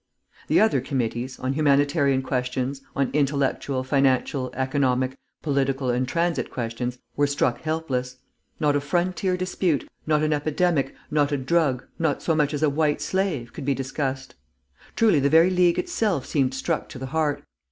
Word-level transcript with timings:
The 0.47 0.59
other 0.59 0.81
committees, 0.81 1.37
on 1.37 1.53
humanitarian 1.53 2.23
questions, 2.23 2.81
on 2.95 3.11
intellectual, 3.13 3.83
financial, 3.83 4.49
economic, 4.55 5.15
political, 5.43 5.91
and 5.91 6.07
transit 6.07 6.49
questions, 6.49 6.97
were 7.15 7.27
struck 7.27 7.61
helpless. 7.61 8.17
Not 8.59 8.75
a 8.75 8.81
frontier 8.81 9.37
dispute, 9.37 9.87
not 10.07 10.23
an 10.23 10.33
epidemic, 10.33 10.95
not 11.11 11.31
a 11.31 11.37
drug, 11.37 11.85
not 11.99 12.23
so 12.23 12.33
much 12.33 12.51
as 12.51 12.63
a 12.63 12.67
White 12.71 12.99
Slave, 12.99 13.53
could 13.53 13.63
be 13.63 13.75
discussed. 13.75 14.33
Truly 14.95 15.19
the 15.19 15.29
very 15.29 15.51
League 15.51 15.77
itself 15.77 16.25
seemed 16.25 16.55
struck 16.55 16.89
to 16.89 16.97
the 16.97 17.05
heart. 17.13 17.43